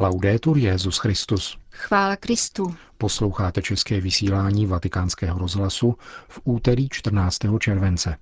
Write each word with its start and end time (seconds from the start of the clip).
Laudetur 0.00 0.58
Jezus 0.58 0.98
Christus. 0.98 1.58
Chvála 1.70 2.16
Kristu. 2.16 2.74
Posloucháte 2.98 3.62
české 3.62 4.00
vysílání 4.00 4.66
Vatikánského 4.66 5.38
rozhlasu 5.38 5.94
v 6.28 6.40
úterý 6.44 6.88
14. 6.88 7.38
července. 7.60 8.16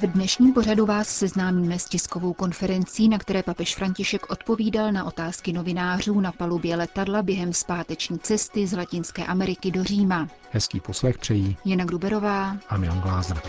V 0.00 0.06
dnešním 0.06 0.52
pořadu 0.52 0.86
vás 0.86 1.08
seznámíme 1.08 1.78
s 1.78 1.84
tiskovou 1.84 2.32
konferencí, 2.32 3.08
na 3.08 3.18
které 3.18 3.42
papež 3.42 3.74
František 3.74 4.30
odpovídal 4.30 4.92
na 4.92 5.04
otázky 5.04 5.52
novinářů 5.52 6.20
na 6.20 6.32
palubě 6.32 6.76
letadla 6.76 7.22
během 7.22 7.52
zpáteční 7.52 8.18
cesty 8.18 8.66
z 8.66 8.76
Latinské 8.76 9.26
Ameriky 9.26 9.70
do 9.70 9.84
Říma. 9.84 10.28
Hezký 10.50 10.80
poslech 10.80 11.18
přejí 11.18 11.56
Jana 11.64 11.84
Gruberová 11.84 12.56
a 12.68 12.76
Milan 12.76 13.00
Glázer. 13.00 13.42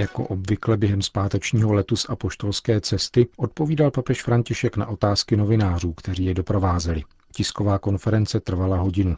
Jako 0.00 0.26
obvykle 0.26 0.76
během 0.76 1.02
zpátečního 1.02 1.72
letu 1.72 1.96
z 1.96 2.06
apoštolské 2.10 2.80
cesty 2.80 3.28
odpovídal 3.36 3.90
papež 3.90 4.22
František 4.22 4.76
na 4.76 4.86
otázky 4.86 5.36
novinářů, 5.36 5.92
kteří 5.92 6.24
je 6.24 6.34
doprovázeli. 6.34 7.02
Tisková 7.32 7.78
konference 7.78 8.40
trvala 8.40 8.76
hodinu. 8.76 9.16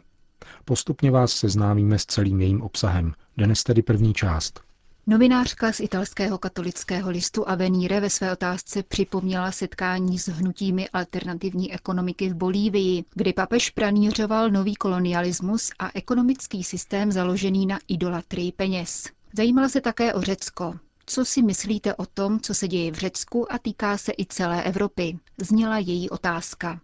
Postupně 0.65 1.11
vás 1.11 1.31
seznámíme 1.33 1.99
s 1.99 2.05
celým 2.05 2.41
jejím 2.41 2.61
obsahem. 2.61 3.13
Dnes 3.37 3.63
tedy 3.63 3.81
první 3.81 4.13
část. 4.13 4.61
Novinářka 5.07 5.71
z 5.71 5.79
italského 5.79 6.37
katolického 6.37 7.09
listu 7.09 7.49
Avenire 7.49 7.99
ve 7.99 8.09
své 8.09 8.31
otázce 8.33 8.83
připomněla 8.83 9.51
setkání 9.51 10.19
s 10.19 10.27
hnutími 10.27 10.89
alternativní 10.89 11.73
ekonomiky 11.73 12.29
v 12.29 12.33
Bolívii, 12.35 13.03
kdy 13.15 13.33
papež 13.33 13.69
pranířoval 13.69 14.49
nový 14.51 14.75
kolonialismus 14.75 15.71
a 15.79 15.89
ekonomický 15.93 16.63
systém 16.63 17.11
založený 17.11 17.65
na 17.65 17.79
idolatrii 17.87 18.51
peněz. 18.51 19.03
Zajímala 19.35 19.69
se 19.69 19.81
také 19.81 20.13
o 20.13 20.21
Řecko. 20.21 20.73
Co 21.05 21.25
si 21.25 21.41
myslíte 21.41 21.95
o 21.95 22.05
tom, 22.05 22.39
co 22.39 22.53
se 22.53 22.67
děje 22.67 22.91
v 22.91 22.95
Řecku 22.95 23.53
a 23.53 23.57
týká 23.59 23.97
se 23.97 24.11
i 24.17 24.25
celé 24.25 24.63
Evropy? 24.63 25.17
Zněla 25.41 25.77
její 25.77 26.09
otázka. 26.09 26.79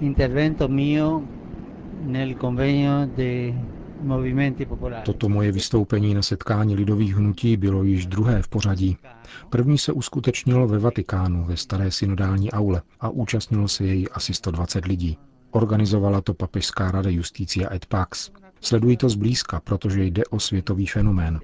intervento 0.00 0.68
mio 0.68 1.22
nel 2.02 2.34
convegno 2.40 3.06
de 3.16 3.54
Toto 5.04 5.28
moje 5.28 5.52
vystoupení 5.52 6.14
na 6.14 6.22
setkání 6.22 6.74
lidových 6.74 7.16
hnutí 7.16 7.56
bylo 7.56 7.82
již 7.84 8.06
druhé 8.06 8.42
v 8.42 8.48
pořadí. 8.48 8.96
První 9.50 9.78
se 9.78 9.92
uskutečnilo 9.92 10.68
ve 10.68 10.78
Vatikánu, 10.78 11.44
ve 11.44 11.56
staré 11.56 11.90
synodální 11.90 12.52
aule 12.52 12.82
a 13.00 13.08
účastnilo 13.08 13.68
se 13.68 13.84
jej 13.84 14.08
asi 14.12 14.34
120 14.34 14.84
lidí. 14.84 15.18
Organizovala 15.50 16.20
to 16.20 16.34
papežská 16.34 16.90
rada 16.90 17.10
Justícia 17.10 17.74
et 17.74 17.86
Pax. 17.86 18.30
Sledují 18.64 18.96
to 18.96 19.08
zblízka, 19.08 19.60
protože 19.60 20.04
jde 20.04 20.24
o 20.24 20.40
světový 20.40 20.86
fenomén. 20.86 21.40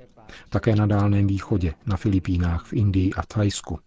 Také 0.48 0.76
na 0.76 0.86
Dálném 0.86 1.26
východě, 1.26 1.74
na 1.86 1.96
Filipínách, 1.96 2.64
v 2.64 2.72
Indii 2.72 3.12
a 3.12 3.22
Thajsku. 3.22 3.78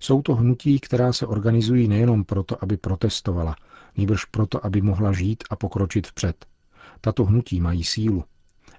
Jsou 0.00 0.22
to 0.22 0.34
hnutí, 0.34 0.80
která 0.80 1.12
se 1.12 1.26
organizují 1.26 1.88
nejenom 1.88 2.24
proto, 2.24 2.64
aby 2.64 2.76
protestovala, 2.76 3.56
nýbrž 3.96 4.24
proto, 4.24 4.66
aby 4.66 4.82
mohla 4.82 5.12
žít 5.12 5.44
a 5.50 5.56
pokročit 5.56 6.06
vpřed. 6.06 6.46
Tato 7.00 7.24
hnutí 7.24 7.60
mají 7.60 7.84
sílu. 7.84 8.24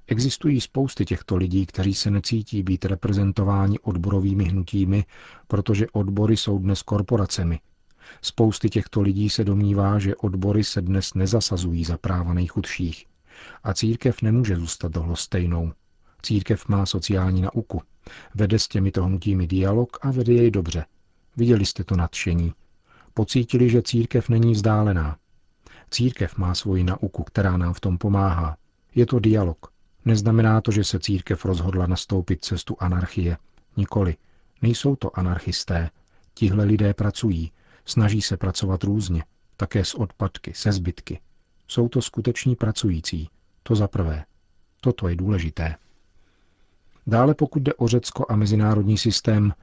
Existují 0.07 0.61
spousty 0.61 1.05
těchto 1.05 1.35
lidí, 1.35 1.65
kteří 1.65 1.93
se 1.93 2.11
necítí 2.11 2.63
být 2.63 2.85
reprezentováni 2.85 3.79
odborovými 3.79 4.43
hnutími, 4.43 5.05
protože 5.47 5.87
odbory 5.91 6.37
jsou 6.37 6.59
dnes 6.59 6.81
korporacemi. 6.81 7.59
Spousty 8.21 8.69
těchto 8.69 9.01
lidí 9.01 9.29
se 9.29 9.43
domnívá, 9.43 9.99
že 9.99 10.15
odbory 10.15 10.63
se 10.63 10.81
dnes 10.81 11.13
nezasazují 11.13 11.83
za 11.85 11.97
práva 11.97 12.33
nejchudších. 12.33 13.05
A 13.63 13.73
církev 13.73 14.21
nemůže 14.21 14.55
zůstat 14.55 14.91
dohlostejnou. 14.91 15.73
Církev 16.21 16.67
má 16.67 16.85
sociální 16.85 17.41
nauku. 17.41 17.81
Vede 18.35 18.59
s 18.59 18.67
těmito 18.67 19.03
hnutími 19.03 19.47
dialog 19.47 19.97
a 20.01 20.11
vede 20.11 20.33
jej 20.33 20.51
dobře. 20.51 20.85
Viděli 21.37 21.65
jste 21.65 21.83
to 21.83 21.95
nadšení. 21.95 22.53
Pocítili, 23.13 23.69
že 23.69 23.81
církev 23.81 24.29
není 24.29 24.51
vzdálená. 24.51 25.17
Církev 25.89 26.37
má 26.37 26.55
svoji 26.55 26.83
nauku, 26.83 27.23
která 27.23 27.57
nám 27.57 27.73
v 27.73 27.79
tom 27.79 27.97
pomáhá. 27.97 28.57
Je 28.95 29.05
to 29.05 29.19
dialog. 29.19 29.67
Neznamená 30.05 30.61
to, 30.61 30.71
že 30.71 30.83
se 30.83 30.99
církev 30.99 31.45
rozhodla 31.45 31.87
nastoupit 31.87 32.45
cestu 32.45 32.77
anarchie. 32.79 33.37
Nikoli. 33.77 34.15
Nejsou 34.61 34.95
to 34.95 35.19
anarchisté. 35.19 35.89
Tihle 36.33 36.63
lidé 36.63 36.93
pracují. 36.93 37.51
Snaží 37.85 38.21
se 38.21 38.37
pracovat 38.37 38.83
různě. 38.83 39.23
Také 39.57 39.85
s 39.85 39.93
odpadky, 39.93 40.53
se 40.53 40.71
zbytky. 40.71 41.19
Jsou 41.67 41.89
to 41.89 42.01
skuteční 42.01 42.55
pracující. 42.55 43.29
To 43.63 43.75
za 43.75 43.87
prvé. 43.87 44.25
Toto 44.81 45.07
je 45.07 45.15
důležité. 45.15 45.75
Dále 47.07 47.33
pokud 47.33 47.61
jde 47.61 47.73
o 47.73 47.87
Řecko 47.87 48.25
a 48.29 48.35
mezinárodní 48.35 48.97
systém, 48.97 49.53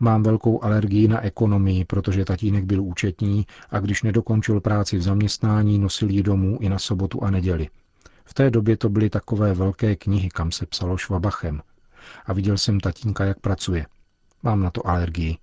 mám 0.00 0.22
velkou 0.22 0.64
alergii 0.64 1.08
na 1.08 1.20
ekonomii, 1.20 1.84
protože 1.84 2.24
tatínek 2.24 2.64
byl 2.64 2.82
účetní 2.82 3.46
a 3.70 3.80
když 3.80 4.02
nedokončil 4.02 4.60
práci 4.60 4.98
v 4.98 5.02
zaměstnání, 5.02 5.78
nosil 5.78 6.10
ji 6.10 6.22
domů 6.22 6.58
i 6.60 6.68
na 6.68 6.78
sobotu 6.78 7.22
a 7.24 7.30
neděli. 7.30 7.68
V 8.24 8.34
té 8.34 8.50
době 8.50 8.76
to 8.76 8.88
byly 8.88 9.10
takové 9.10 9.54
velké 9.54 9.96
knihy, 9.96 10.28
kam 10.28 10.52
se 10.52 10.66
psalo 10.66 10.96
švabachem. 10.96 11.62
A 12.26 12.32
viděl 12.32 12.58
jsem 12.58 12.80
tatínka, 12.80 13.24
jak 13.24 13.40
pracuje. 13.40 13.86
Mám 14.42 14.60
na 14.60 14.70
to 14.70 14.86
alergii. 14.86 15.36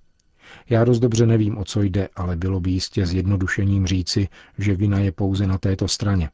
Já 0.70 0.84
dost 0.84 1.00
dobře 1.00 1.26
nevím, 1.26 1.58
o 1.58 1.64
co 1.64 1.82
jde, 1.82 2.10
ale 2.16 2.36
bylo 2.36 2.60
by 2.60 2.72
jistě 2.72 3.06
zjednodušením 3.06 3.88
říci, 3.88 4.28
že 4.58 4.76
vina 4.76 5.00
je 5.00 5.12
pouze 5.12 5.48
na 5.48 5.58
této 5.58 5.88
straně. 5.88 6.30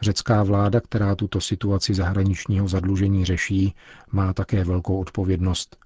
Řecká 0.00 0.42
vláda, 0.42 0.80
která 0.80 1.14
tuto 1.14 1.40
situaci 1.40 1.94
zahraničního 1.94 2.68
zadlužení 2.68 3.24
řeší, 3.24 3.74
má 4.12 4.32
také 4.32 4.64
velkou 4.64 5.00
odpovědnost. 5.00 5.76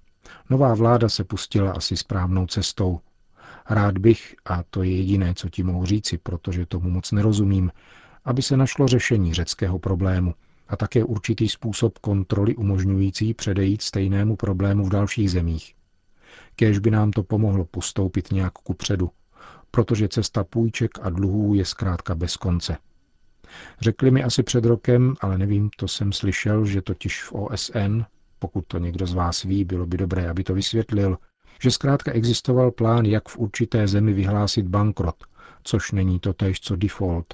Nová 0.49 0.73
vláda 0.75 1.09
se 1.09 1.23
pustila 1.23 1.71
asi 1.71 1.97
správnou 1.97 2.47
cestou. 2.47 2.99
Rád 3.69 3.97
bych, 3.97 4.35
a 4.45 4.63
to 4.69 4.83
je 4.83 4.97
jediné, 4.97 5.33
co 5.33 5.49
ti 5.49 5.63
mohu 5.63 5.85
říci, 5.85 6.17
protože 6.17 6.65
tomu 6.65 6.89
moc 6.89 7.11
nerozumím, 7.11 7.71
aby 8.25 8.41
se 8.41 8.57
našlo 8.57 8.87
řešení 8.87 9.33
řeckého 9.33 9.79
problému 9.79 10.33
a 10.67 10.75
také 10.75 11.03
určitý 11.03 11.49
způsob 11.49 11.99
kontroly 11.99 12.55
umožňující 12.55 13.33
předejít 13.33 13.81
stejnému 13.81 14.35
problému 14.35 14.85
v 14.85 14.89
dalších 14.89 15.31
zemích. 15.31 15.73
Kéž 16.55 16.79
by 16.79 16.91
nám 16.91 17.11
to 17.11 17.23
pomohlo 17.23 17.65
postoupit 17.65 18.31
nějak 18.31 18.53
ku 18.53 18.73
předu, 18.73 19.11
protože 19.71 20.07
cesta 20.07 20.43
půjček 20.43 20.91
a 21.01 21.09
dluhů 21.09 21.53
je 21.53 21.65
zkrátka 21.65 22.15
bez 22.15 22.37
konce. 22.37 22.77
Řekli 23.81 24.11
mi 24.11 24.23
asi 24.23 24.43
před 24.43 24.65
rokem, 24.65 25.15
ale 25.21 25.37
nevím, 25.37 25.69
to 25.77 25.87
jsem 25.87 26.11
slyšel, 26.11 26.65
že 26.65 26.81
totiž 26.81 27.23
v 27.23 27.33
OSN, 27.33 28.01
pokud 28.39 28.65
to 28.67 28.77
někdo 28.77 29.07
z 29.07 29.13
vás 29.13 29.43
ví, 29.43 29.65
bylo 29.65 29.85
by 29.85 29.97
dobré, 29.97 30.29
aby 30.29 30.43
to 30.43 30.53
vysvětlil, 30.53 31.17
že 31.61 31.71
zkrátka 31.71 32.11
existoval 32.11 32.71
plán, 32.71 33.05
jak 33.05 33.29
v 33.29 33.37
určité 33.37 33.87
zemi 33.87 34.13
vyhlásit 34.13 34.67
bankrot, 34.67 35.23
což 35.63 35.91
není 35.91 36.19
to 36.19 36.33
tež 36.33 36.59
co 36.59 36.75
default. 36.75 37.33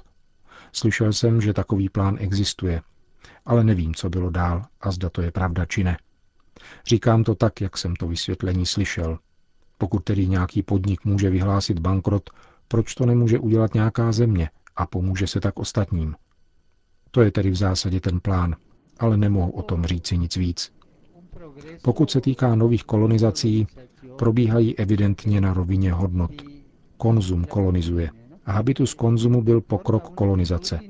Slyšel 0.72 1.12
jsem, 1.12 1.40
že 1.40 1.52
takový 1.52 1.88
plán 1.88 2.16
existuje, 2.20 2.82
ale 3.46 3.64
nevím, 3.64 3.94
co 3.94 4.10
bylo 4.10 4.30
dál 4.30 4.64
a 4.80 4.90
zda 4.90 5.10
to 5.10 5.22
je 5.22 5.30
pravda 5.30 5.64
či 5.64 5.84
ne. 5.84 5.96
Říkám 6.86 7.24
to 7.24 7.34
tak, 7.34 7.60
jak 7.60 7.76
jsem 7.78 7.96
to 7.96 8.08
vysvětlení 8.08 8.66
slyšel. 8.66 9.18
Pokud 9.78 10.04
tedy 10.04 10.26
nějaký 10.26 10.62
podnik 10.62 11.04
může 11.04 11.30
vyhlásit 11.30 11.78
bankrot, 11.78 12.30
proč 12.68 12.94
to 12.94 13.06
nemůže 13.06 13.38
udělat 13.38 13.74
nějaká 13.74 14.12
země 14.12 14.50
a 14.76 14.86
pomůže 14.86 15.26
se 15.26 15.40
tak 15.40 15.58
ostatním? 15.58 16.14
To 17.10 17.20
je 17.22 17.30
tedy 17.30 17.50
v 17.50 17.54
zásadě 17.56 18.00
ten 18.00 18.20
plán, 18.20 18.56
ale 18.98 19.16
nemohu 19.16 19.50
o 19.50 19.62
tom 19.62 19.84
říci 19.84 20.18
nic 20.18 20.36
víc. 20.36 20.72
Pokud 21.82 22.10
se 22.10 22.20
týká 22.20 22.54
nových 22.54 22.84
kolonizací, 22.84 23.66
probíhají 24.18 24.76
evidentně 24.78 25.40
na 25.40 25.54
rovině 25.54 25.92
hodnot. 25.92 26.32
Konzum 26.96 27.44
kolonizuje. 27.44 28.10
A 28.46 28.52
habitus 28.52 28.94
konzumu 28.94 29.42
byl 29.42 29.60
pokrok 29.60 30.08
kolonizace. 30.14 30.80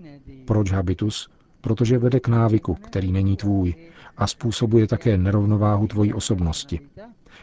Proč 0.45 0.73
habitus? 0.73 1.29
Protože 1.61 1.99
vede 1.99 2.21
k 2.21 2.29
návyku, 2.29 2.75
který 2.75 3.12
není 3.12 3.37
tvůj 3.37 3.75
a 4.19 4.27
způsobuje 4.27 4.87
také 4.87 5.17
nerovnováhu 5.19 5.87
tvojí 5.87 6.12
osobnosti. 6.15 6.81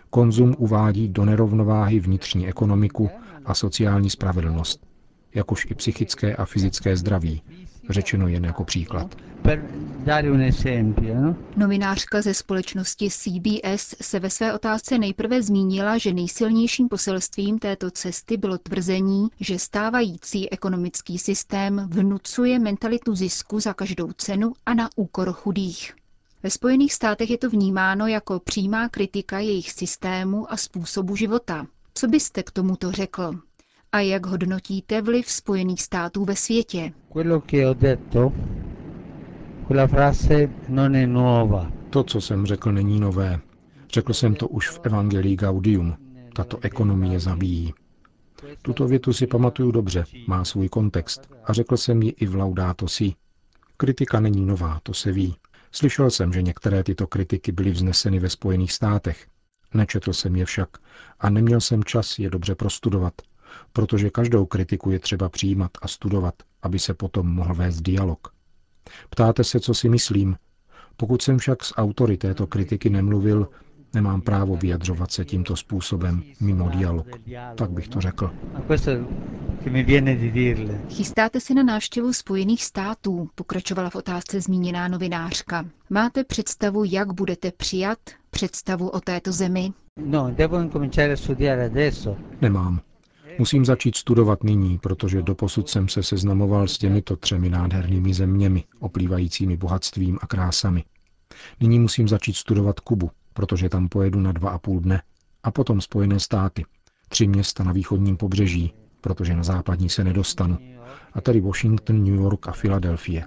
Konzum 0.10 0.56
uvádí 0.57 1.07
do 1.07 1.25
nerovnováhy 1.25 2.00
vnitřní 2.00 2.48
ekonomiku 2.48 3.10
a 3.45 3.54
sociální 3.54 4.10
spravedlnost, 4.10 4.86
jakož 5.36 5.68
i 5.69 5.75
psychické 5.75 6.36
a 6.36 6.45
fyzické 6.45 6.98
zdraví, 6.98 7.42
řečeno 7.89 8.27
jen 8.27 8.45
jako 8.45 8.63
příklad. 8.63 9.16
No? 11.13 11.36
Novinářka 11.57 12.22
ze 12.22 12.33
společnosti 12.33 13.10
CBS 13.10 13.95
se 14.01 14.19
ve 14.19 14.30
své 14.30 14.54
otázce 14.54 14.98
nejprve 14.98 15.42
zmínila, 15.42 15.98
že 15.98 16.13
nejsilnějším 16.13 16.88
poselstvím 16.89 17.60
této 17.60 17.92
cesty 17.92 18.38
bylo 18.38 18.57
tvrzení, 18.57 19.27
že 19.39 19.60
stávající 19.60 20.51
ekonomický 20.51 21.18
systém 21.18 21.88
vnucuje 21.92 22.60
mentalitu 22.60 23.16
zisku 23.16 23.60
za 23.60 23.74
každou 23.74 24.12
cenu 24.12 24.54
a 24.66 24.74
na 24.74 24.89
úkor 24.95 25.31
chudých. 25.33 25.94
Ve 26.44 26.50
Spojených 26.50 26.94
státech 26.94 27.30
je 27.30 27.38
to 27.38 27.50
vnímáno 27.50 28.08
jako 28.08 28.40
přímá 28.40 28.90
kritika 28.90 29.40
jejich 29.40 29.72
systému 29.72 30.52
a 30.52 30.58
způsobu 30.58 31.16
života. 31.16 31.68
Co 31.94 32.08
byste 32.08 32.44
k 32.44 32.52
tomuto 32.52 32.92
řekl? 32.92 33.32
A 33.92 34.00
jak 34.00 34.26
hodnotíte 34.26 35.02
vliv 35.02 35.32
Spojených 35.32 35.82
států 35.82 36.26
ve 36.26 36.36
světě? 36.36 36.92
To, 41.90 42.04
co 42.04 42.22
jsem 42.22 42.46
řekl, 42.46 42.72
není 42.72 43.00
nové. 43.00 43.40
Řekl 43.94 44.14
jsem 44.14 44.36
to 44.36 44.48
už 44.48 44.70
v 44.70 44.80
Evangelii 44.84 45.36
Gaudium. 45.36 45.98
Tato 46.34 46.60
ekonomie 46.62 47.20
zabíjí. 47.20 47.74
Tuto 48.62 48.88
větu 48.88 49.14
si 49.14 49.28
pamatuju 49.28 49.72
dobře, 49.72 50.06
má 50.28 50.46
svůj 50.46 50.70
kontext 50.70 51.30
a 51.46 51.54
řekl 51.54 51.78
jsem 51.78 52.02
ji 52.02 52.10
i 52.10 52.26
v 52.26 52.36
Laudato 52.36 52.88
Si. 52.88 53.14
Kritika 53.78 54.20
není 54.20 54.46
nová, 54.46 54.80
to 54.84 54.94
se 54.94 55.12
ví. 55.12 55.36
Slyšel 55.75 56.12
jsem, 56.12 56.33
že 56.33 56.42
některé 56.42 56.83
tyto 56.83 57.07
kritiky 57.07 57.51
byly 57.51 57.72
vzneseny 57.72 58.19
ve 58.19 58.30
Spojených 58.30 58.72
státech. 58.72 59.27
Nečetl 59.74 60.13
jsem 60.13 60.36
je 60.36 60.45
však 60.45 60.69
a 61.19 61.30
neměl 61.30 61.62
jsem 61.62 61.83
čas 61.83 62.19
je 62.19 62.30
dobře 62.30 62.56
prostudovat, 62.56 63.13
protože 63.74 64.10
každou 64.10 64.45
kritiku 64.45 64.92
je 64.92 65.00
třeba 65.00 65.30
přijímat 65.30 65.72
a 65.81 65.88
studovat, 65.88 66.33
aby 66.62 66.80
se 66.80 66.94
potom 66.94 67.27
mohl 67.27 67.56
vést 67.56 67.81
dialog. 67.81 68.27
Ptáte 69.10 69.44
se, 69.44 69.60
co 69.60 69.74
si 69.74 69.89
myslím. 69.89 70.38
Pokud 70.98 71.22
jsem 71.22 71.38
však 71.38 71.63
s 71.63 71.74
autory 71.77 72.18
této 72.18 72.48
kritiky 72.48 72.89
nemluvil, 72.89 73.50
nemám 73.95 74.21
právo 74.21 74.56
vyjadřovat 74.56 75.12
se 75.12 75.25
tímto 75.25 75.56
způsobem 75.56 76.24
mimo 76.39 76.69
dialog. 76.69 77.07
Tak 77.56 77.71
bych 77.71 77.88
to 77.88 78.01
řekl. 78.01 78.31
Chystáte 80.89 81.39
se 81.39 81.53
na 81.53 81.63
návštěvu 81.63 82.13
Spojených 82.13 82.63
států, 82.63 83.30
pokračovala 83.36 83.89
v 83.89 83.95
otázce 83.95 84.42
zmíněná 84.42 84.88
novinářka. 84.88 85.65
Máte 85.89 86.24
představu, 86.24 86.83
jak 86.83 87.13
budete 87.13 87.51
přijat, 87.51 88.00
představu 88.30 88.89
o 88.89 89.00
této 89.00 89.31
zemi? 89.31 89.74
No, 90.06 90.36
Nemám. 92.41 92.80
Musím 93.39 93.65
začít 93.65 93.95
studovat 93.95 94.44
nyní, 94.44 94.77
protože 94.77 95.21
doposud 95.21 95.69
jsem 95.69 95.88
se 95.88 96.03
seznamoval 96.03 96.68
s 96.68 96.77
těmito 96.77 97.15
třemi 97.15 97.50
nádhernými 97.50 98.13
zeměmi, 98.13 98.63
oplývajícími 98.80 99.57
bohatstvím 99.57 100.19
a 100.21 100.27
krásami. 100.27 100.83
Nyní 101.59 101.80
musím 101.80 102.07
začít 102.07 102.36
studovat 102.36 102.80
Kubu, 102.80 103.12
protože 103.36 103.70
tam 103.70 103.90
pojedu 103.90 104.20
na 104.20 104.32
dva 104.32 104.50
a 104.50 104.58
půl 104.58 104.80
dne, 104.80 105.02
a 105.44 105.52
potom 105.52 105.82
Spojené 105.82 106.20
státy, 106.20 106.66
tři 107.10 107.28
města 107.28 107.64
na 107.64 107.72
východním 107.72 108.18
pobřeží, 108.18 108.74
protože 109.02 109.36
na 109.36 109.44
západní 109.44 109.90
se 109.90 110.04
nedostanu, 110.04 110.58
a 111.14 111.22
tedy 111.22 111.42
Washington, 111.42 112.04
New 112.04 112.16
York 112.16 112.48
a 112.48 112.52
Filadelfie. 112.52 113.26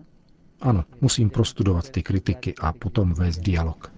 Ano, 0.61 0.85
musím 1.01 1.31
prostudovat 1.31 1.91
ty 1.91 2.03
kritiky 2.03 2.55
a 2.61 2.73
potom 2.73 3.15
vést 3.15 3.39
dialog. 3.39 3.93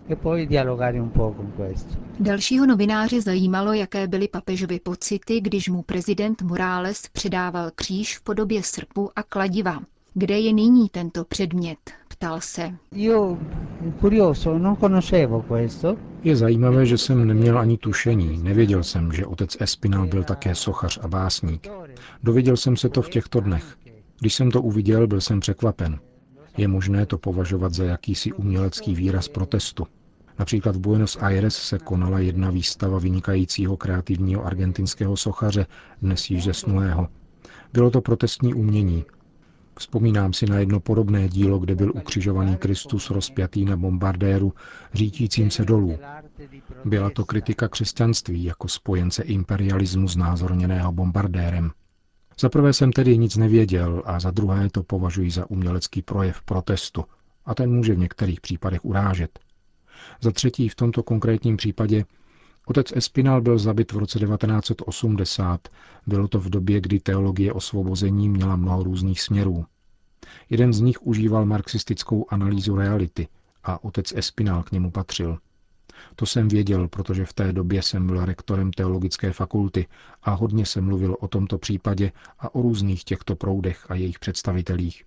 Dalšího 2.21 2.67
novináře 2.67 3.21
zajímalo, 3.23 3.73
jaké 3.73 4.07
byly 4.07 4.29
papežovy 4.29 4.81
pocity, 4.81 5.41
když 5.41 5.69
mu 5.69 5.83
prezident 5.83 6.43
Morales 6.43 7.09
předával 7.13 7.71
kříž 7.75 8.19
v 8.19 8.23
podobě 8.23 8.63
srpu 8.63 9.11
a 9.17 9.23
kladiva. 9.23 9.79
Kde 10.15 10.39
je 10.39 10.53
nyní 10.53 10.89
tento 10.89 11.25
předmět? 11.25 11.79
Ptal 12.21 12.41
se. 12.41 12.73
Je 16.23 16.37
zajímavé, 16.37 16.87
že 16.87 16.99
jsem 16.99 17.27
neměl 17.27 17.59
ani 17.59 17.77
tušení. 17.77 18.43
Nevěděl 18.43 18.85
jsem, 18.85 19.13
že 19.13 19.27
otec 19.27 19.57
Espinal 19.61 20.07
byl 20.07 20.25
také 20.25 20.55
sochař 20.55 20.99
a 21.03 21.09
básník. 21.09 21.69
Dověděl 22.23 22.57
jsem 22.57 22.77
se 22.77 22.89
to 22.89 23.03
v 23.03 23.09
těchto 23.09 23.41
dnech. 23.41 23.77
Když 24.21 24.35
jsem 24.35 24.51
to 24.51 24.63
uviděl, 24.63 25.07
byl 25.07 25.21
jsem 25.21 25.41
překvapen. 25.41 25.99
Je 26.57 26.69
možné 26.69 27.07
to 27.07 27.19
považovat 27.19 27.75
za 27.75 27.85
jakýsi 27.85 28.33
umělecký 28.33 28.95
výraz 28.95 29.29
protestu. 29.29 29.87
Například 30.39 30.77
v 30.77 30.81
Buenos 30.81 31.17
Aires 31.21 31.55
se 31.57 31.79
konala 31.79 32.19
jedna 32.19 32.51
výstava 32.51 32.99
vynikajícího 32.99 33.77
kreativního 33.77 34.45
argentinského 34.47 35.17
sochaře, 35.17 35.67
dnes 36.03 36.31
již 36.31 36.45
zesnulého. 36.45 37.09
Bylo 37.73 37.91
to 37.91 38.01
protestní 38.01 38.55
umění. 38.55 39.05
Vzpomínám 39.79 40.33
si 40.33 40.47
na 40.47 40.59
jedno 40.59 40.81
podobné 40.81 41.29
dílo, 41.29 41.59
kde 41.59 41.75
byl 41.75 41.93
ukřižovaný 41.97 42.57
Kristus 42.57 43.11
rozpjatý 43.11 43.65
na 43.65 43.77
bombardéru, 43.77 44.53
řítícím 44.95 45.51
se 45.51 45.65
dolů. 45.65 45.99
Byla 46.85 47.11
to 47.11 47.25
kritika 47.25 47.69
křesťanství 47.69 48.45
jako 48.45 48.69
spojence 48.69 49.23
imperialismu 49.23 50.09
znázorněného 50.09 50.93
bombardérem. 50.93 51.71
Za 52.41 52.49
prvé 52.49 52.73
jsem 52.73 52.93
tedy 52.93 53.19
nic 53.19 53.37
nevěděl 53.37 54.03
a 54.07 54.21
za 54.21 54.31
druhé 54.31 54.71
to 54.71 54.83
považuji 54.83 55.31
za 55.31 55.51
umělecký 55.51 56.03
projev 56.03 56.43
protestu 56.43 57.05
a 57.45 57.55
ten 57.55 57.71
může 57.73 57.95
v 57.95 57.99
některých 57.99 58.41
případech 58.41 58.85
urážet. 58.85 59.39
Za 60.21 60.31
třetí 60.31 60.69
v 60.69 60.75
tomto 60.75 61.03
konkrétním 61.03 61.57
případě 61.57 62.05
otec 62.71 62.93
Espinal 62.97 63.41
byl 63.41 63.59
zabit 63.59 63.93
v 63.93 63.99
roce 63.99 64.19
1980. 64.19 65.69
Bylo 66.07 66.29
to 66.29 66.41
v 66.41 66.51
době, 66.51 66.81
kdy 66.81 67.01
teologie 67.01 67.53
osvobození 67.53 68.29
měla 68.29 68.57
mnoho 68.57 68.83
různých 68.83 69.21
směrů. 69.21 69.65
Jeden 70.51 70.73
z 70.73 70.81
nich 70.81 71.03
užíval 71.07 71.47
marxistickou 71.47 72.27
analýzu 72.29 72.77
reality 72.77 73.29
a 73.65 73.85
otec 73.85 74.13
Espinal 74.17 74.63
k 74.63 74.73
němu 74.73 74.91
patřil– 74.91 75.39
to 76.17 76.27
jsem 76.27 76.49
věděl, 76.49 76.89
protože 76.89 77.25
v 77.25 77.33
té 77.33 77.53
době 77.53 77.83
jsem 77.83 78.07
byl 78.07 78.25
rektorem 78.25 78.73
teologické 78.73 79.33
fakulty 79.33 79.87
a 80.23 80.31
hodně 80.31 80.67
se 80.67 80.81
mluvil 80.81 81.17
o 81.21 81.29
tomto 81.29 81.59
případě 81.59 82.13
a 82.39 82.55
o 82.55 82.63
různých 82.63 83.05
těchto 83.05 83.37
proudech 83.37 83.91
a 83.91 83.95
jejich 83.95 84.19
představitelích. 84.19 85.05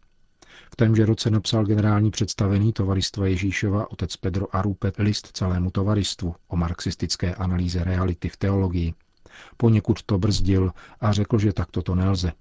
V 0.72 0.76
témže 0.76 1.06
roce 1.06 1.30
napsal 1.30 1.66
generální 1.66 2.12
představený 2.12 2.74
tovaristva 2.74 3.28
Ježíšova 3.28 3.92
otec 3.92 4.18
Pedro 4.18 4.56
Arupet 4.56 4.98
list 4.98 5.28
celému 5.34 5.72
tovaristvu 5.72 6.36
o 6.48 6.56
marxistické 6.56 7.36
analýze 7.36 7.84
reality 7.84 8.30
v 8.30 8.38
teologii. 8.38 8.94
Poněkud 9.58 10.04
to 10.04 10.18
brzdil 10.18 10.72
a 11.02 11.12
řekl, 11.12 11.40
že 11.40 11.54
takto 11.54 11.82
to 11.82 11.96
nelze. 11.96 12.32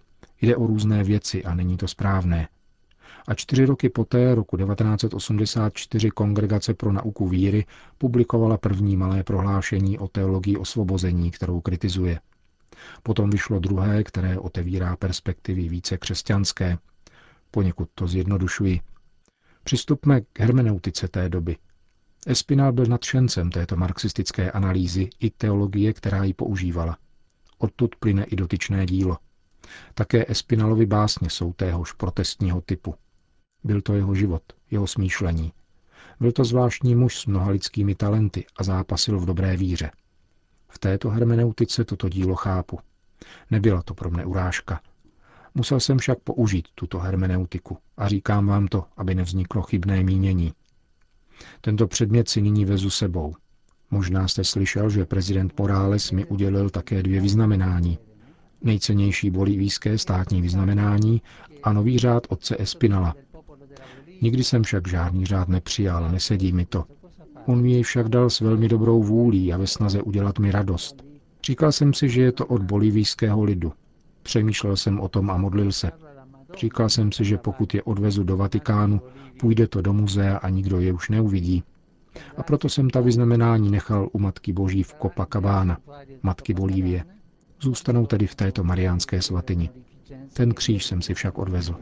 Jde 0.40 0.56
o 0.56 0.66
různé 0.66 1.04
věci 1.04 1.44
a 1.44 1.54
není 1.54 1.76
to 1.76 1.88
správné 1.88 2.48
a 3.26 3.34
čtyři 3.34 3.64
roky 3.64 3.88
poté, 3.88 4.34
roku 4.34 4.56
1984, 4.56 6.10
Kongregace 6.10 6.74
pro 6.74 6.92
nauku 6.92 7.28
víry 7.28 7.66
publikovala 7.98 8.56
první 8.58 8.96
malé 8.96 9.22
prohlášení 9.22 9.98
o 9.98 10.08
teologii 10.08 10.56
osvobození, 10.56 11.30
kterou 11.30 11.60
kritizuje. 11.60 12.20
Potom 13.02 13.30
vyšlo 13.30 13.58
druhé, 13.58 14.04
které 14.04 14.38
otevírá 14.38 14.96
perspektivy 14.96 15.68
více 15.68 15.98
křesťanské. 15.98 16.78
Poněkud 17.54 17.88
to 17.94 18.06
zjednodušuji. 18.06 18.80
Přistupme 19.64 20.20
k 20.20 20.40
hermeneutice 20.40 21.08
té 21.08 21.28
doby. 21.28 21.56
Espinal 22.26 22.72
byl 22.72 22.86
nadšencem 22.86 23.50
této 23.50 23.76
marxistické 23.76 24.50
analýzy 24.50 25.10
i 25.20 25.30
teologie, 25.30 25.92
která 25.92 26.24
ji 26.24 26.34
používala. 26.34 26.98
Odtud 27.58 27.96
plyne 27.96 28.24
i 28.24 28.36
dotyčné 28.36 28.86
dílo. 28.86 29.18
Také 29.94 30.24
Espinalovi 30.28 30.86
básně 30.86 31.30
jsou 31.30 31.52
téhož 31.52 31.92
protestního 31.92 32.60
typu. 32.60 32.94
Byl 33.64 33.80
to 33.80 33.94
jeho 33.94 34.14
život, 34.14 34.42
jeho 34.70 34.86
smýšlení. 34.86 35.52
Byl 36.20 36.32
to 36.32 36.44
zvláštní 36.44 36.94
muž 36.94 37.18
s 37.18 37.26
mnoha 37.26 37.50
lidskými 37.50 37.94
talenty 37.94 38.46
a 38.56 38.64
zápasil 38.64 39.20
v 39.20 39.26
dobré 39.26 39.56
víře. 39.56 39.90
V 40.68 40.78
této 40.78 41.10
hermeneutice 41.10 41.84
toto 41.84 42.08
dílo 42.08 42.34
chápu. 42.34 42.78
Nebyla 43.50 43.82
to 43.82 43.94
pro 43.94 44.10
mne 44.10 44.24
urážka. 44.24 44.80
Musel 45.54 45.80
jsem 45.80 45.98
však 45.98 46.18
použít 46.18 46.68
tuto 46.74 46.98
hermeneutiku 46.98 47.78
a 47.96 48.08
říkám 48.08 48.46
vám 48.46 48.68
to, 48.68 48.84
aby 48.96 49.14
nevzniklo 49.14 49.62
chybné 49.62 50.02
mínění. 50.02 50.52
Tento 51.60 51.86
předmět 51.86 52.28
si 52.28 52.42
nyní 52.42 52.64
vezu 52.64 52.90
sebou. 52.90 53.34
Možná 53.90 54.28
jste 54.28 54.44
slyšel, 54.44 54.90
že 54.90 55.04
prezident 55.06 55.58
Morales 55.58 56.10
mi 56.10 56.24
udělil 56.24 56.70
také 56.70 57.02
dvě 57.02 57.20
vyznamenání. 57.20 57.98
Nejcennější 58.62 59.30
bolivijské 59.30 59.98
státní 59.98 60.42
vyznamenání 60.42 61.22
a 61.62 61.72
nový 61.72 61.98
řád 61.98 62.26
otce 62.28 62.56
Espinala, 62.58 63.14
Nikdy 64.22 64.44
jsem 64.44 64.62
však 64.62 64.88
žádný 64.88 65.26
řád 65.26 65.48
nepřijal, 65.48 66.10
nesedí 66.10 66.52
mi 66.52 66.66
to. 66.66 66.84
On 67.46 67.62
mi 67.62 67.72
jej 67.72 67.82
však 67.82 68.08
dal 68.08 68.30
s 68.30 68.40
velmi 68.40 68.68
dobrou 68.68 69.02
vůlí 69.02 69.52
a 69.52 69.56
ve 69.56 69.66
snaze 69.66 70.02
udělat 70.02 70.38
mi 70.38 70.50
radost. 70.52 71.04
Říkal 71.46 71.72
jsem 71.72 71.94
si, 71.94 72.08
že 72.08 72.22
je 72.22 72.32
to 72.32 72.46
od 72.46 72.62
bolivijského 72.62 73.44
lidu. 73.44 73.72
Přemýšlel 74.22 74.76
jsem 74.76 75.00
o 75.00 75.08
tom 75.08 75.30
a 75.30 75.36
modlil 75.36 75.72
se. 75.72 75.90
Říkal 76.58 76.88
jsem 76.88 77.12
si, 77.12 77.24
že 77.24 77.38
pokud 77.38 77.74
je 77.74 77.82
odvezu 77.82 78.24
do 78.24 78.36
Vatikánu, 78.36 79.00
půjde 79.40 79.66
to 79.68 79.82
do 79.82 79.92
muzea 79.92 80.36
a 80.36 80.48
nikdo 80.48 80.80
je 80.80 80.92
už 80.92 81.08
neuvidí. 81.08 81.62
A 82.36 82.42
proto 82.42 82.68
jsem 82.68 82.90
ta 82.90 83.00
vyznamenání 83.00 83.70
nechal 83.70 84.08
u 84.12 84.18
Matky 84.18 84.52
Boží 84.52 84.82
v 84.82 84.94
Copacabana, 85.02 85.78
Matky 86.22 86.54
Bolívie. 86.54 87.04
Zůstanou 87.60 88.06
tedy 88.06 88.26
v 88.26 88.34
této 88.34 88.64
mariánské 88.64 89.22
svatyni. 89.22 89.70
Ten 90.32 90.54
kříž 90.54 90.86
jsem 90.86 91.02
si 91.02 91.14
však 91.14 91.38
odvezl. 91.38 91.76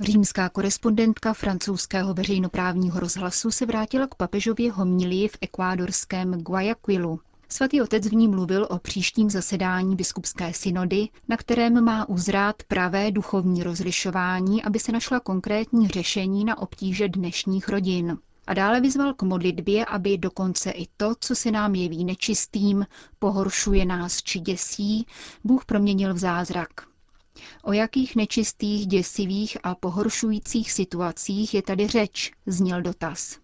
Římská 0.00 0.48
korespondentka 0.48 1.32
francouzského 1.34 2.14
veřejnoprávního 2.14 3.00
rozhlasu 3.00 3.50
se 3.50 3.66
vrátila 3.66 4.06
k 4.06 4.14
papežově 4.14 4.72
homilii 4.72 5.28
v 5.28 5.38
ekvádorském 5.40 6.32
Guayaquilu. 6.34 7.20
Svatý 7.50 7.82
otec 7.82 8.06
v 8.06 8.12
ní 8.14 8.28
mluvil 8.28 8.66
o 8.70 8.78
příštím 8.78 9.30
zasedání 9.30 9.96
biskupské 9.96 10.52
synody, 10.54 11.08
na 11.28 11.36
kterém 11.36 11.84
má 11.84 12.08
uzrát 12.08 12.62
pravé 12.62 13.10
duchovní 13.10 13.62
rozlišování, 13.62 14.62
aby 14.64 14.78
se 14.78 14.92
našla 14.92 15.20
konkrétní 15.20 15.88
řešení 15.88 16.44
na 16.44 16.58
obtíže 16.58 17.08
dnešních 17.08 17.68
rodin 17.68 18.18
a 18.46 18.54
dále 18.54 18.80
vyzval 18.80 19.14
k 19.14 19.22
modlitbě, 19.22 19.84
aby 19.84 20.18
dokonce 20.18 20.70
i 20.70 20.86
to, 20.96 21.14
co 21.20 21.34
se 21.34 21.50
nám 21.50 21.74
jeví 21.74 22.04
nečistým, 22.04 22.86
pohoršuje 23.18 23.84
nás 23.84 24.22
či 24.22 24.40
děsí, 24.40 25.06
Bůh 25.44 25.64
proměnil 25.64 26.14
v 26.14 26.18
zázrak. 26.18 26.68
O 27.62 27.72
jakých 27.72 28.16
nečistých, 28.16 28.86
děsivých 28.86 29.56
a 29.62 29.74
pohoršujících 29.74 30.72
situacích 30.72 31.54
je 31.54 31.62
tady 31.62 31.86
řeč, 31.86 32.32
zněl 32.46 32.82
dotaz. 32.82 33.38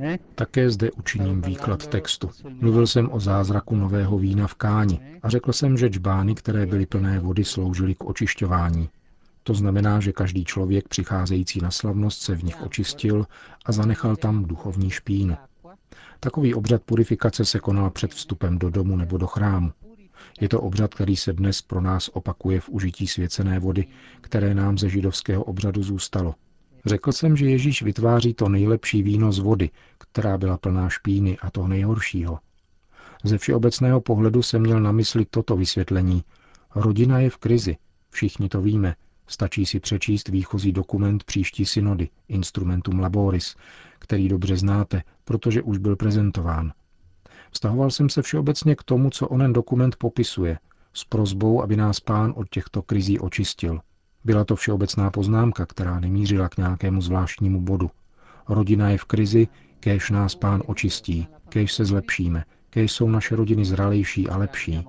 Eh? 0.00 0.18
Také 0.34 0.70
zde 0.70 0.90
učiním 0.90 1.42
výklad 1.42 1.86
textu. 1.86 2.30
Mluvil 2.48 2.86
jsem 2.86 3.08
o 3.12 3.20
zázraku 3.20 3.76
nového 3.76 4.18
vína 4.18 4.46
v 4.46 4.54
Káni 4.54 5.00
a 5.22 5.28
řekl 5.28 5.52
jsem, 5.52 5.76
že 5.76 5.90
čbány, 5.90 6.34
které 6.34 6.66
byly 6.66 6.86
plné 6.86 7.20
vody, 7.20 7.44
sloužily 7.44 7.94
k 7.94 8.04
očišťování. 8.04 8.88
To 9.42 9.54
znamená, 9.54 10.00
že 10.00 10.12
každý 10.12 10.44
člověk 10.44 10.88
přicházející 10.88 11.60
na 11.60 11.70
slavnost 11.70 12.22
se 12.22 12.34
v 12.34 12.44
nich 12.44 12.62
očistil 12.62 13.26
a 13.66 13.72
zanechal 13.72 14.16
tam 14.16 14.44
duchovní 14.44 14.90
špínu. 14.90 15.36
Takový 16.20 16.54
obřad 16.54 16.82
purifikace 16.82 17.44
se 17.44 17.60
konal 17.60 17.90
před 17.90 18.14
vstupem 18.14 18.58
do 18.58 18.70
domu 18.70 18.96
nebo 18.96 19.18
do 19.18 19.26
chrámu. 19.26 19.72
Je 20.40 20.48
to 20.48 20.60
obřad, 20.60 20.94
který 20.94 21.16
se 21.16 21.32
dnes 21.32 21.62
pro 21.62 21.80
nás 21.80 22.08
opakuje 22.08 22.60
v 22.60 22.68
užití 22.68 23.06
svěcené 23.06 23.58
vody, 23.58 23.86
které 24.20 24.54
nám 24.54 24.78
ze 24.78 24.88
židovského 24.88 25.44
obřadu 25.44 25.82
zůstalo. 25.82 26.34
Řekl 26.86 27.12
jsem, 27.12 27.36
že 27.36 27.50
Ježíš 27.50 27.82
vytváří 27.82 28.34
to 28.34 28.48
nejlepší 28.48 29.02
víno 29.02 29.32
z 29.32 29.38
vody, 29.38 29.70
která 29.98 30.38
byla 30.38 30.58
plná 30.58 30.88
špíny 30.88 31.38
a 31.38 31.50
toho 31.50 31.68
nejhoršího. 31.68 32.38
Ze 33.24 33.38
všeobecného 33.38 34.00
pohledu 34.00 34.42
jsem 34.42 34.62
měl 34.62 34.80
na 34.80 34.92
mysli 34.92 35.26
toto 35.30 35.56
vysvětlení. 35.56 36.24
Rodina 36.74 37.20
je 37.20 37.30
v 37.30 37.36
krizi, 37.36 37.76
všichni 38.10 38.48
to 38.48 38.60
víme, 38.60 38.94
stačí 39.26 39.66
si 39.66 39.80
přečíst 39.80 40.28
výchozí 40.28 40.72
dokument 40.72 41.24
příští 41.24 41.66
synody, 41.66 42.08
Instrumentum 42.28 43.00
Laboris, 43.00 43.56
který 43.98 44.28
dobře 44.28 44.56
znáte, 44.56 45.02
protože 45.24 45.62
už 45.62 45.78
byl 45.78 45.96
prezentován. 45.96 46.72
Vztahoval 47.50 47.90
jsem 47.90 48.08
se 48.08 48.22
všeobecně 48.22 48.76
k 48.76 48.82
tomu, 48.82 49.10
co 49.10 49.28
onen 49.28 49.52
dokument 49.52 49.96
popisuje, 49.96 50.58
s 50.94 51.04
prozbou, 51.04 51.62
aby 51.62 51.76
nás 51.76 52.00
pán 52.00 52.32
od 52.36 52.48
těchto 52.50 52.82
krizí 52.82 53.18
očistil. 53.18 53.80
Byla 54.24 54.44
to 54.44 54.56
všeobecná 54.56 55.10
poznámka, 55.10 55.66
která 55.66 56.00
nemířila 56.00 56.48
k 56.48 56.56
nějakému 56.56 57.00
zvláštnímu 57.00 57.60
bodu. 57.60 57.90
Rodina 58.48 58.90
je 58.90 58.98
v 58.98 59.04
krizi, 59.04 59.48
kéž 59.80 60.10
nás 60.10 60.34
pán 60.34 60.62
očistí, 60.66 61.26
kéž 61.48 61.72
se 61.72 61.84
zlepšíme, 61.84 62.44
kéž 62.70 62.92
jsou 62.92 63.08
naše 63.08 63.36
rodiny 63.36 63.64
zralejší 63.64 64.28
a 64.28 64.36
lepší. 64.36 64.84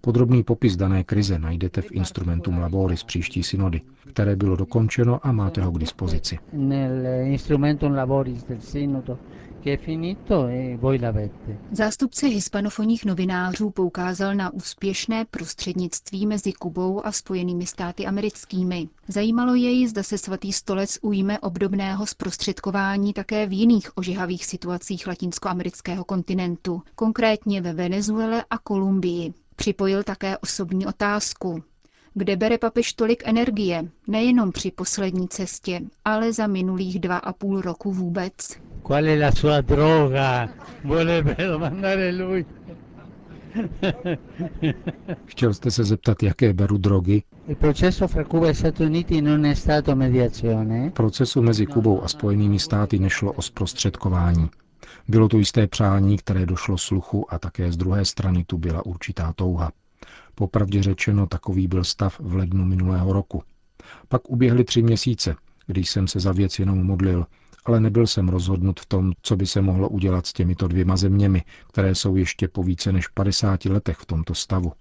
Podrobný 0.00 0.42
popis 0.42 0.76
dané 0.76 1.04
krize 1.04 1.38
najdete 1.38 1.82
v 1.82 1.92
Instrumentum 1.92 2.58
Laboris 2.58 3.04
příští 3.04 3.42
synody, 3.42 3.80
které 4.12 4.36
bylo 4.36 4.56
dokončeno 4.56 5.26
a 5.26 5.32
máte 5.32 5.62
ho 5.62 5.70
k 5.70 5.78
dispozici. 5.78 6.38
E 9.66 10.78
Zástupce 11.70 12.26
hispanofonních 12.26 13.04
novinářů 13.04 13.70
poukázal 13.70 14.34
na 14.34 14.52
úspěšné 14.52 15.24
prostřednictví 15.24 16.26
mezi 16.26 16.52
Kubou 16.52 17.06
a 17.06 17.12
Spojenými 17.12 17.66
státy 17.66 18.06
americkými. 18.06 18.88
Zajímalo 19.08 19.54
jej, 19.54 19.86
zda 19.88 20.02
se 20.02 20.18
svatý 20.18 20.52
stolec 20.52 20.98
ujme 21.02 21.38
obdobného 21.38 22.06
zprostředkování 22.06 23.12
také 23.12 23.46
v 23.46 23.52
jiných 23.52 23.96
ožehavých 23.98 24.46
situacích 24.46 25.06
latinskoamerického 25.06 26.04
kontinentu, 26.04 26.82
konkrétně 26.94 27.62
ve 27.62 27.72
Venezuele 27.72 28.44
a 28.50 28.58
Kolumbii. 28.58 29.34
Připojil 29.56 30.02
také 30.02 30.38
osobní 30.38 30.86
otázku. 30.86 31.62
Kde 32.18 32.36
bere 32.36 32.58
papež 32.58 32.92
tolik 32.92 33.22
energie, 33.28 33.88
nejenom 34.08 34.52
při 34.52 34.70
poslední 34.70 35.28
cestě, 35.28 35.80
ale 36.04 36.32
za 36.32 36.46
minulých 36.46 37.00
dva 37.00 37.16
a 37.16 37.32
půl 37.32 37.60
roku 37.60 37.92
vůbec? 37.92 38.32
Qual 38.82 39.04
è 39.04 39.20
la 39.20 39.32
sua 39.32 39.60
droga? 39.60 40.48
domandare 41.48 42.12
lui. 42.12 42.46
Chtěl 45.24 45.54
jste 45.54 45.70
se 45.70 45.84
zeptat, 45.84 46.22
jaké 46.22 46.52
beru 46.52 46.78
drogy? 46.78 47.22
E 47.48 47.54
v 47.54 47.58
procesu 50.92 51.42
mezi 51.42 51.66
Kubou 51.66 52.02
a 52.02 52.08
Spojenými 52.08 52.58
státy 52.58 52.98
nešlo 52.98 53.32
o 53.32 53.42
zprostředkování. 53.42 54.50
Bylo 55.08 55.28
to 55.28 55.38
jisté 55.38 55.66
přání, 55.66 56.16
které 56.16 56.46
došlo 56.46 56.78
sluchu 56.78 57.34
a 57.34 57.38
také 57.38 57.72
z 57.72 57.76
druhé 57.76 58.04
strany 58.04 58.44
tu 58.44 58.58
byla 58.58 58.86
určitá 58.86 59.32
touha. 59.32 59.72
Popravdě 60.38 60.82
řečeno, 60.82 61.26
takový 61.26 61.68
byl 61.68 61.84
stav 61.84 62.20
v 62.20 62.34
lednu 62.34 62.64
minulého 62.64 63.12
roku. 63.12 63.42
Pak 64.08 64.30
uběhly 64.30 64.64
tři 64.64 64.82
měsíce, 64.82 65.36
když 65.66 65.90
jsem 65.90 66.08
se 66.08 66.20
za 66.20 66.32
věc 66.32 66.58
jenom 66.58 66.86
modlil, 66.86 67.26
ale 67.64 67.80
nebyl 67.80 68.06
jsem 68.06 68.28
rozhodnut 68.28 68.80
v 68.80 68.86
tom, 68.86 69.12
co 69.22 69.36
by 69.36 69.46
se 69.46 69.62
mohlo 69.62 69.88
udělat 69.88 70.26
s 70.26 70.32
těmito 70.32 70.68
dvěma 70.68 70.96
zeměmi, 70.96 71.44
které 71.68 71.94
jsou 71.94 72.16
ještě 72.16 72.48
po 72.48 72.62
více 72.62 72.92
než 72.92 73.08
50 73.08 73.64
letech 73.64 73.96
v 73.96 74.06
tomto 74.06 74.34
stavu. 74.34 74.72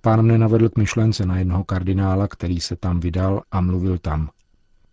Pán 0.00 0.22
mne 0.22 0.38
navedl 0.38 0.68
k 0.68 0.78
myšlence 0.78 1.26
na 1.26 1.38
jednoho 1.38 1.64
kardinála, 1.64 2.28
který 2.28 2.60
se 2.60 2.76
tam 2.76 3.00
vydal 3.00 3.42
a 3.50 3.60
mluvil 3.60 3.98
tam. 3.98 4.30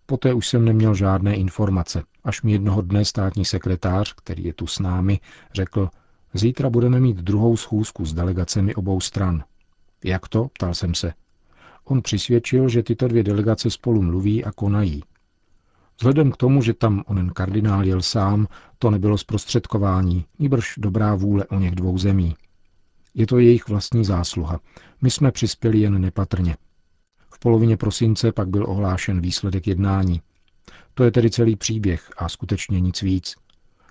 Poté 0.06 0.34
už 0.34 0.48
jsem 0.48 0.66
neměl 0.66 0.96
žádné 0.96 1.36
informace, 1.36 2.04
až 2.24 2.42
mi 2.42 2.52
jednoho 2.52 2.82
dne 2.82 3.06
státní 3.06 3.46
sekretář, 3.46 4.14
který 4.14 4.44
je 4.44 4.54
tu 4.54 4.68
s 4.68 4.80
námi, 4.80 5.20
řekl, 5.54 5.90
zítra 6.34 6.70
budeme 6.70 7.00
mít 7.00 7.18
druhou 7.18 7.58
schůzku 7.58 8.06
s 8.06 8.14
delegacemi 8.14 8.76
obou 8.76 9.00
stran. 9.00 9.44
Jak 10.04 10.28
to? 10.28 10.48
ptal 10.54 10.74
jsem 10.74 10.94
se. 10.94 11.14
On 11.86 12.02
přisvědčil, 12.02 12.70
že 12.70 12.84
tyto 12.84 13.08
dvě 13.08 13.24
delegace 13.24 13.70
spolu 13.70 14.02
mluví 14.02 14.46
a 14.46 14.52
konají. 14.52 15.04
Vzhledem 15.98 16.32
k 16.32 16.38
tomu, 16.38 16.62
že 16.62 16.74
tam 16.74 17.04
onen 17.08 17.30
kardinál 17.30 17.86
jel 17.86 18.02
sám, 18.02 18.48
to 18.80 18.90
nebylo 18.90 19.18
zprostředkování, 19.18 20.26
níbrž 20.40 20.74
dobrá 20.78 21.16
vůle 21.16 21.46
o 21.46 21.60
něch 21.60 21.76
dvou 21.76 21.98
zemí. 21.98 22.36
Je 23.14 23.28
to 23.28 23.40
jejich 23.40 23.68
vlastní 23.68 24.06
zásluha. 24.06 24.60
My 25.02 25.12
jsme 25.12 25.32
přispěli 25.32 25.80
jen 25.80 26.02
nepatrně. 26.02 26.58
V 27.34 27.40
polovině 27.40 27.78
prosince 27.78 28.32
pak 28.32 28.50
byl 28.50 28.70
ohlášen 28.70 29.22
výsledek 29.22 29.68
jednání. 29.68 30.22
To 30.94 31.04
je 31.04 31.12
tedy 31.12 31.30
celý 31.30 31.56
příběh 31.56 32.10
a 32.18 32.30
skutečně 32.30 32.80
nic 32.80 33.02
víc. 33.02 33.36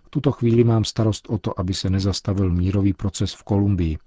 V 0.04 0.10
tuto 0.10 0.32
chvíli 0.32 0.64
mám 0.64 0.84
starost 0.84 1.26
o 1.30 1.38
to, 1.38 1.60
aby 1.60 1.74
se 1.74 1.90
nezastavil 1.90 2.50
mírový 2.50 2.92
proces 2.92 3.34
v 3.34 3.42
Kolumbii. 3.42 3.98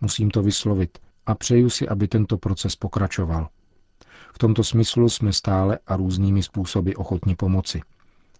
Musím 0.00 0.30
to 0.30 0.42
vyslovit 0.42 0.98
a 1.26 1.34
přeju 1.34 1.70
si, 1.70 1.88
aby 1.88 2.08
tento 2.08 2.38
proces 2.38 2.76
pokračoval. 2.76 3.48
V 4.34 4.38
tomto 4.38 4.64
smyslu 4.64 5.08
jsme 5.08 5.32
stále 5.32 5.78
a 5.86 5.96
různými 5.96 6.42
způsoby 6.42 6.92
ochotni 6.96 7.36
pomoci. 7.36 7.80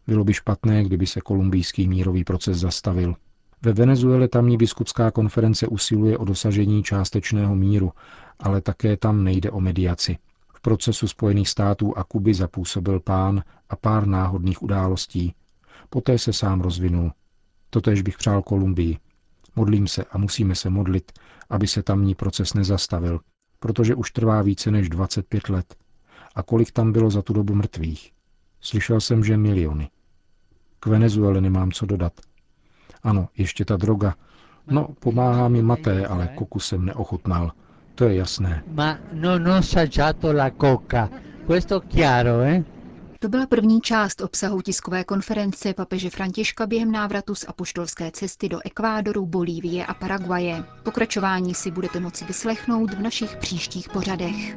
Bylo 0.07 0.25
by 0.25 0.35
špatné, 0.35 0.85
kdyby 0.85 1.07
se 1.07 1.21
kolumbijský 1.21 1.89
mírový 1.89 2.25
proces 2.25 2.59
zastavil. 2.59 3.15
Ve 3.63 3.73
Venezuele 3.73 4.29
tamní 4.29 4.57
biskupská 4.57 5.11
konference 5.11 5.67
usiluje 5.67 6.19
o 6.19 6.25
dosažení 6.25 6.83
částečného 6.83 7.55
míru, 7.57 7.93
ale 8.39 8.61
také 8.61 8.97
tam 8.97 9.25
nejde 9.25 9.51
o 9.51 9.61
mediaci. 9.61 10.19
V 10.55 10.61
procesu 10.61 11.09
Spojených 11.09 11.49
států 11.49 11.99
a 11.99 12.05
Kuby 12.05 12.35
zapůsobil 12.35 13.01
pán 13.01 13.43
a 13.69 13.77
pár 13.77 14.07
náhodných 14.07 14.63
událostí. 14.63 15.35
Poté 15.91 16.19
se 16.19 16.33
sám 16.33 16.61
rozvinul. 16.61 17.13
Totež 17.71 18.03
bych 18.03 18.19
přál 18.19 18.43
Kolumbii. 18.43 18.99
Modlím 19.57 19.87
se 19.87 20.05
a 20.05 20.19
musíme 20.19 20.55
se 20.55 20.71
modlit, 20.71 21.13
aby 21.51 21.67
se 21.67 21.83
tamní 21.83 22.15
proces 22.15 22.55
nezastavil, 22.55 23.21
protože 23.59 23.95
už 23.95 24.11
trvá 24.11 24.43
více 24.43 24.71
než 24.71 24.89
25 24.89 25.49
let. 25.49 25.75
A 26.35 26.43
kolik 26.43 26.71
tam 26.73 26.93
bylo 26.93 27.11
za 27.11 27.23
tu 27.23 27.33
dobu 27.33 27.55
mrtvých? 27.55 28.13
Slyšel 28.61 29.01
jsem, 29.01 29.25
že 29.25 29.37
miliony. 29.37 29.91
K 30.81 30.87
Venezuele 30.87 31.41
nemám 31.41 31.73
co 31.73 31.87
dodat. 31.87 32.13
Ano, 33.03 33.29
ještě 33.37 33.65
ta 33.65 33.77
droga. 33.77 34.15
No, 34.71 34.89
pomáhá 35.01 35.49
mi 35.49 35.63
maté, 35.63 36.07
ale 36.07 36.29
koku 36.29 36.61
jsem 36.61 36.85
neochutnal. 36.85 37.53
To 37.95 38.05
je 38.05 38.15
jasné. 38.15 38.63
Ma 38.67 38.99
no, 39.13 39.39
no 39.39 39.61
la 40.33 40.51
coca. 40.61 41.09
Questo 41.47 41.81
chiaro, 41.81 42.41
eh? 42.41 42.65
To 43.23 43.29
byla 43.29 43.47
první 43.47 43.81
část 43.81 44.21
obsahu 44.21 44.63
tiskové 44.63 45.05
konference 45.05 45.75
papeže 45.75 46.11
Františka 46.11 46.67
během 46.67 46.93
návratu 46.93 47.35
z 47.35 47.45
apoštolské 47.49 48.11
cesty 48.11 48.49
do 48.49 48.59
Ekvádoru, 48.65 49.27
Bolívie 49.27 49.87
a 49.87 49.95
Paraguaje. 49.95 50.65
Pokračování 50.83 51.55
si 51.55 51.71
budete 51.71 52.01
moci 52.01 52.25
vyslechnout 52.25 52.95
v 52.95 53.01
našich 53.01 53.37
příštích 53.37 53.89
pořadech. 53.89 54.57